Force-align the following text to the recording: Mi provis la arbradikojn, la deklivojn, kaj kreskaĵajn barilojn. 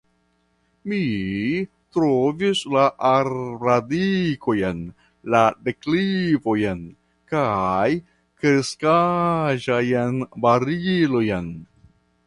Mi 0.91 0.99
provis 1.97 2.61
la 2.75 2.85
arbradikojn, 3.09 4.79
la 5.35 5.43
deklivojn, 5.69 6.81
kaj 7.35 7.89
kreskaĵajn 8.41 10.19
barilojn. 10.47 11.53